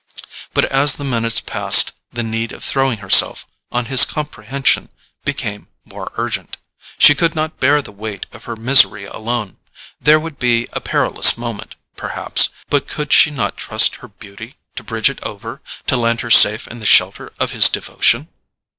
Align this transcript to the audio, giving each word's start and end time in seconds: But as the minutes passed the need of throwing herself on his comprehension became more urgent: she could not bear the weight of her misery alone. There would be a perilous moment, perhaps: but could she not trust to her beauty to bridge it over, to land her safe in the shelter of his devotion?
But 0.55 0.65
as 0.65 0.93
the 0.95 1.03
minutes 1.03 1.41
passed 1.41 1.91
the 2.11 2.23
need 2.23 2.53
of 2.53 2.63
throwing 2.63 2.97
herself 3.05 3.45
on 3.71 3.85
his 3.85 4.03
comprehension 4.03 4.89
became 5.23 5.67
more 5.85 6.11
urgent: 6.15 6.57
she 6.97 7.13
could 7.13 7.35
not 7.35 7.59
bear 7.59 7.83
the 7.83 7.91
weight 7.91 8.25
of 8.31 8.45
her 8.45 8.55
misery 8.55 9.05
alone. 9.05 9.57
There 9.99 10.19
would 10.19 10.39
be 10.39 10.67
a 10.73 10.81
perilous 10.81 11.37
moment, 11.37 11.75
perhaps: 11.97 12.49
but 12.67 12.87
could 12.87 13.13
she 13.13 13.29
not 13.29 13.57
trust 13.57 13.93
to 13.93 13.99
her 13.99 14.07
beauty 14.07 14.55
to 14.75 14.81
bridge 14.81 15.07
it 15.11 15.21
over, 15.21 15.61
to 15.85 15.95
land 15.95 16.21
her 16.21 16.31
safe 16.31 16.67
in 16.67 16.79
the 16.79 16.87
shelter 16.87 17.31
of 17.39 17.51
his 17.51 17.69
devotion? 17.69 18.27